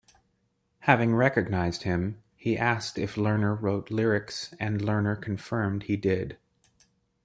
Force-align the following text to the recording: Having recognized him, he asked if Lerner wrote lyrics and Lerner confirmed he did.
Having 0.79 1.13
recognized 1.13 1.83
him, 1.83 2.23
he 2.35 2.57
asked 2.57 2.97
if 2.97 3.17
Lerner 3.17 3.53
wrote 3.55 3.91
lyrics 3.91 4.51
and 4.59 4.81
Lerner 4.81 5.15
confirmed 5.15 5.83
he 5.83 5.95
did. 5.95 6.39